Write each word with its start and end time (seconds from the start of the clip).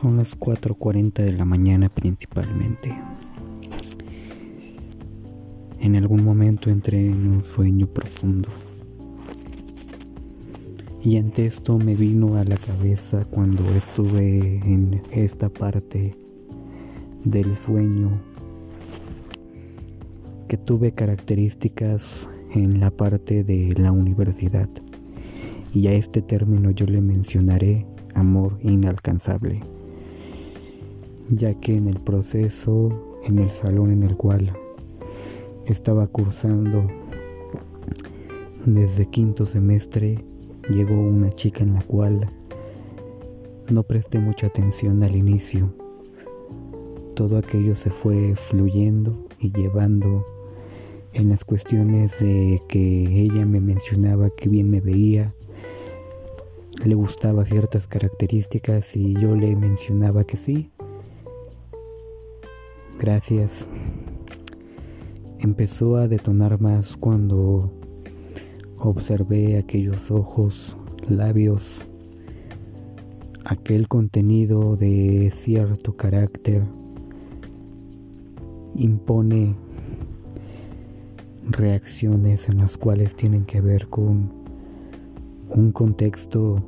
Son 0.00 0.16
las 0.16 0.38
4.40 0.38 1.24
de 1.24 1.32
la 1.32 1.44
mañana 1.44 1.88
principalmente. 1.88 2.96
En 5.80 5.96
algún 5.96 6.22
momento 6.22 6.70
entré 6.70 7.04
en 7.04 7.26
un 7.26 7.42
sueño 7.42 7.88
profundo. 7.88 8.48
Y 11.02 11.16
ante 11.16 11.46
esto 11.46 11.78
me 11.78 11.96
vino 11.96 12.36
a 12.36 12.44
la 12.44 12.56
cabeza 12.56 13.24
cuando 13.24 13.68
estuve 13.74 14.58
en 14.58 15.02
esta 15.10 15.48
parte 15.48 16.14
del 17.24 17.52
sueño 17.52 18.20
que 20.46 20.58
tuve 20.58 20.92
características 20.92 22.30
en 22.52 22.78
la 22.78 22.92
parte 22.92 23.42
de 23.42 23.74
la 23.76 23.90
universidad. 23.90 24.68
Y 25.74 25.88
a 25.88 25.92
este 25.92 26.22
término 26.22 26.70
yo 26.70 26.86
le 26.86 27.00
mencionaré 27.00 27.84
amor 28.14 28.60
inalcanzable, 28.62 29.60
ya 31.30 31.54
que 31.54 31.76
en 31.76 31.88
el 31.88 32.00
proceso, 32.00 32.90
en 33.24 33.38
el 33.38 33.50
salón 33.50 33.92
en 33.92 34.02
el 34.02 34.16
cual 34.16 34.52
estaba 35.66 36.06
cursando 36.06 36.86
desde 38.64 39.06
quinto 39.06 39.44
semestre, 39.44 40.18
llegó 40.70 40.94
una 40.94 41.30
chica 41.30 41.62
en 41.62 41.74
la 41.74 41.82
cual 41.82 42.30
no 43.70 43.82
presté 43.82 44.18
mucha 44.18 44.46
atención 44.46 45.02
al 45.02 45.14
inicio. 45.14 45.72
Todo 47.14 47.38
aquello 47.38 47.74
se 47.74 47.90
fue 47.90 48.34
fluyendo 48.34 49.26
y 49.40 49.52
llevando 49.52 50.24
en 51.12 51.30
las 51.30 51.44
cuestiones 51.44 52.20
de 52.20 52.62
que 52.68 53.22
ella 53.22 53.44
me 53.44 53.60
mencionaba 53.60 54.30
que 54.30 54.48
bien 54.48 54.70
me 54.70 54.80
veía, 54.80 55.34
le 56.84 56.94
gustaba 56.94 57.44
ciertas 57.44 57.86
características 57.86 58.96
y 58.96 59.14
yo 59.14 59.34
le 59.34 59.56
mencionaba 59.56 60.24
que 60.24 60.36
sí. 60.36 60.70
Gracias. 62.98 63.68
Empezó 65.38 65.96
a 65.96 66.08
detonar 66.08 66.60
más 66.60 66.96
cuando 66.96 67.72
observé 68.76 69.56
aquellos 69.56 70.10
ojos, 70.10 70.76
labios, 71.08 71.86
aquel 73.44 73.86
contenido 73.86 74.76
de 74.76 75.30
cierto 75.30 75.96
carácter. 75.96 76.64
Impone 78.74 79.54
reacciones 81.44 82.48
en 82.48 82.58
las 82.58 82.76
cuales 82.76 83.14
tienen 83.14 83.44
que 83.44 83.60
ver 83.60 83.86
con 83.86 84.32
un 85.50 85.70
contexto 85.70 86.64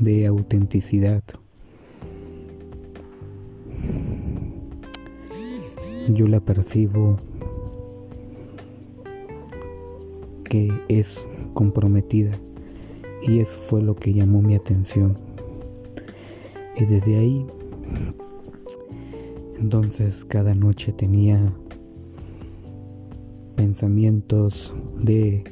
de 0.00 0.26
autenticidad. 0.26 1.22
Yo 6.14 6.26
la 6.26 6.40
percibo 6.40 7.18
que 10.44 10.72
es 10.88 11.28
comprometida 11.52 12.32
y 13.26 13.40
eso 13.40 13.58
fue 13.58 13.82
lo 13.82 13.94
que 13.94 14.14
llamó 14.14 14.40
mi 14.40 14.54
atención. 14.54 15.18
Y 16.76 16.86
desde 16.86 17.18
ahí, 17.18 17.46
entonces 19.60 20.24
cada 20.24 20.54
noche 20.54 20.92
tenía 20.92 21.52
pensamientos 23.54 24.74
de 24.98 25.44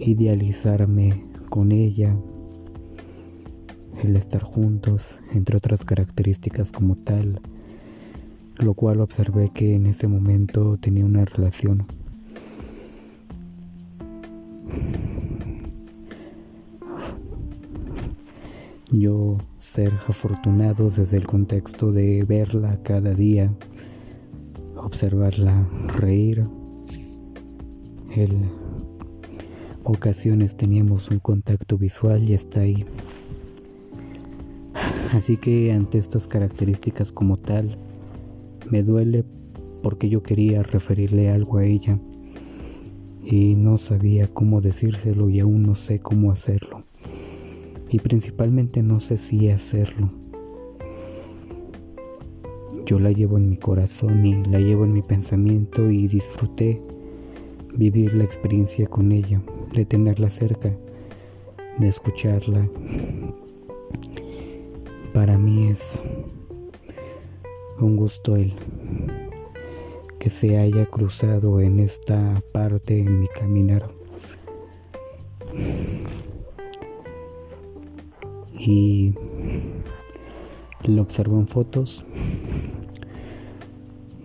idealizarme 0.00 1.24
con 1.48 1.70
ella, 1.70 2.16
el 4.02 4.16
estar 4.16 4.42
juntos, 4.42 5.20
entre 5.32 5.58
otras 5.58 5.84
características 5.84 6.72
como 6.72 6.96
tal, 6.96 7.40
lo 8.58 8.74
cual 8.74 9.00
observé 9.00 9.50
que 9.52 9.74
en 9.74 9.86
ese 9.86 10.06
momento 10.06 10.76
tenía 10.78 11.04
una 11.04 11.24
relación. 11.24 11.86
Yo 18.90 19.38
ser 19.58 19.92
afortunado 20.08 20.88
desde 20.90 21.16
el 21.16 21.26
contexto 21.26 21.92
de 21.92 22.24
verla 22.24 22.82
cada 22.82 23.14
día, 23.14 23.52
observarla 24.76 25.68
reír, 25.98 26.46
el 28.14 28.30
ocasiones 29.84 30.56
teníamos 30.56 31.10
un 31.10 31.20
contacto 31.20 31.78
visual 31.78 32.28
y 32.28 32.34
está 32.34 32.60
ahí. 32.60 32.84
Así 35.12 35.36
que 35.36 35.72
ante 35.72 35.98
estas 35.98 36.26
características 36.26 37.12
como 37.12 37.36
tal, 37.36 37.78
me 38.70 38.82
duele 38.82 39.24
porque 39.82 40.08
yo 40.08 40.22
quería 40.22 40.62
referirle 40.62 41.30
algo 41.30 41.58
a 41.58 41.64
ella 41.64 41.98
y 43.24 43.54
no 43.54 43.78
sabía 43.78 44.28
cómo 44.28 44.60
decírselo 44.60 45.28
y 45.28 45.40
aún 45.40 45.62
no 45.62 45.74
sé 45.74 45.98
cómo 45.98 46.30
hacerlo. 46.30 46.84
Y 47.90 47.98
principalmente 47.98 48.82
no 48.82 49.00
sé 49.00 49.16
si 49.16 49.48
hacerlo. 49.50 50.10
Yo 52.84 53.00
la 53.00 53.10
llevo 53.10 53.36
en 53.36 53.50
mi 53.50 53.56
corazón 53.56 54.24
y 54.24 54.44
la 54.44 54.60
llevo 54.60 54.84
en 54.84 54.92
mi 54.92 55.02
pensamiento 55.02 55.90
y 55.90 56.06
disfruté 56.06 56.80
vivir 57.74 58.14
la 58.14 58.24
experiencia 58.24 58.86
con 58.86 59.10
ella 59.12 59.42
de 59.72 59.84
tenerla 59.84 60.30
cerca, 60.30 60.76
de 61.78 61.88
escucharla. 61.88 62.68
Para 65.12 65.36
mí 65.36 65.68
es 65.68 66.00
un 67.80 67.96
gusto 67.96 68.36
el 68.36 68.54
que 70.18 70.30
se 70.30 70.58
haya 70.58 70.86
cruzado 70.86 71.60
en 71.60 71.78
esta 71.80 72.42
parte 72.52 72.98
en 72.98 73.20
mi 73.20 73.28
caminar. 73.28 73.88
Y 78.58 79.14
lo 80.84 81.02
observo 81.02 81.38
en 81.38 81.46
fotos 81.46 82.04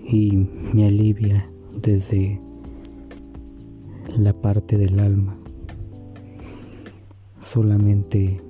y 0.07 0.31
me 0.73 0.87
alivia 0.87 1.49
desde 1.75 2.41
la 4.15 4.33
parte 4.33 4.77
del 4.77 4.99
alma. 4.99 5.37
Solamente 7.39 8.41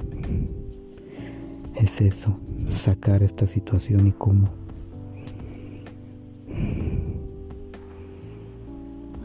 es 1.76 2.02
eso, 2.02 2.38
sacar 2.72 3.24
esta 3.24 3.48
situación 3.48 4.08
y 4.08 4.12
cómo. 4.12 4.61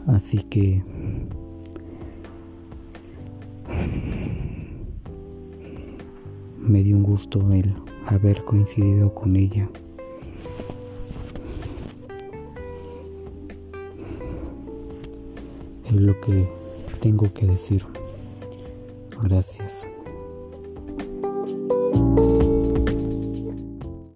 Así 0.07 0.37
que... 0.43 0.83
Me 6.59 6.83
dio 6.83 6.97
un 6.97 7.03
gusto 7.03 7.39
el 7.51 7.73
haber 8.07 8.43
coincidido 8.43 9.13
con 9.13 9.35
ella. 9.35 9.69
Es 15.85 15.93
lo 15.93 16.19
que 16.19 16.49
tengo 16.99 17.31
que 17.33 17.45
decir. 17.45 17.83
Gracias. 19.23 19.87